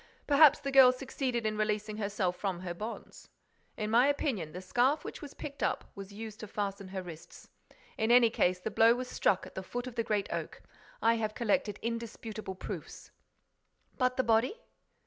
Perhaps 0.25 0.61
the 0.61 0.71
girl 0.71 0.91
succeeded 0.91 1.45
in 1.45 1.59
releasing 1.59 1.97
herself 1.97 2.35
from 2.35 2.61
her 2.61 2.73
bonds. 2.73 3.29
In 3.77 3.91
my 3.91 4.07
opinion, 4.07 4.51
the 4.51 4.59
scarf 4.59 5.05
which 5.05 5.21
was 5.21 5.35
picked 5.35 5.61
up 5.61 5.91
was 5.93 6.11
used 6.11 6.39
to 6.39 6.47
fasten 6.47 6.87
her 6.87 7.03
wrists. 7.03 7.47
In 7.99 8.09
any 8.09 8.31
case, 8.31 8.59
the 8.59 8.71
blow 8.71 8.95
was 8.95 9.07
struck 9.07 9.45
at 9.45 9.53
the 9.53 9.61
foot 9.61 9.85
of 9.85 9.93
the 9.93 10.03
Great 10.03 10.27
Oak. 10.33 10.63
I 11.03 11.17
have 11.17 11.35
collected 11.35 11.77
indisputable 11.83 12.55
proofs—" 12.55 13.11
"But 13.99 14.17
the 14.17 14.23
body?" 14.23 14.59